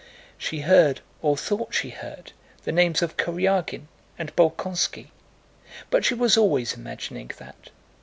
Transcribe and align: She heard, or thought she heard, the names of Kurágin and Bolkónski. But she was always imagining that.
She 0.35 0.61
heard, 0.61 1.01
or 1.21 1.37
thought 1.37 1.75
she 1.75 1.91
heard, 1.91 2.31
the 2.63 2.71
names 2.71 3.03
of 3.03 3.17
Kurágin 3.17 3.85
and 4.17 4.35
Bolkónski. 4.35 5.09
But 5.91 6.03
she 6.05 6.15
was 6.15 6.35
always 6.37 6.73
imagining 6.73 7.29
that. 7.37 7.69